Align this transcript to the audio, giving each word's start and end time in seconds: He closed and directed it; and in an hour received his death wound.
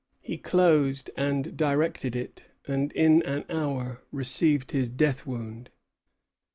He 0.19 0.39
closed 0.39 1.11
and 1.15 1.55
directed 1.55 2.15
it; 2.15 2.45
and 2.67 2.91
in 2.93 3.21
an 3.21 3.45
hour 3.51 4.01
received 4.11 4.71
his 4.71 4.89
death 4.89 5.27
wound. 5.27 5.69